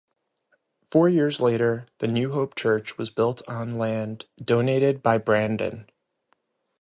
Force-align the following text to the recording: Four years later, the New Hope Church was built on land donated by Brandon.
Four 0.89 1.09
years 1.09 1.39
later, 1.39 1.85
the 1.99 2.07
New 2.07 2.31
Hope 2.31 2.55
Church 2.55 2.97
was 2.97 3.11
built 3.11 3.43
on 3.47 3.77
land 3.77 4.25
donated 4.43 5.03
by 5.03 5.19
Brandon. 5.19 5.91